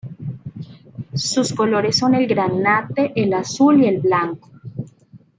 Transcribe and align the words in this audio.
Sus 1.13 1.53
colores 1.53 1.95
son 1.95 2.15
el 2.15 2.25
granate, 2.25 3.13
el 3.15 3.31
azul 3.33 3.83
y 3.83 3.87
el 3.87 3.99
blanco. 4.01 4.49